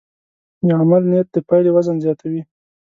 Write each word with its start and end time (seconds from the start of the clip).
د 0.67 0.69
عمل 0.81 1.03
نیت 1.11 1.27
د 1.33 1.37
پایلې 1.47 1.71
وزن 1.75 1.95
زیاتوي. 2.05 2.41